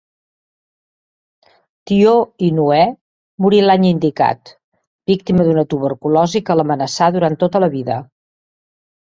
[1.91, 2.13] Tió
[2.47, 2.79] i Noé
[3.45, 4.55] morí l'any indicat,
[5.15, 8.01] víctima d'una tuberculosi que l'amenaçà durant tota la vida.